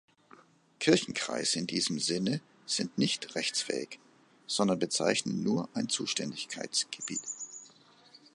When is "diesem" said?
1.67-1.99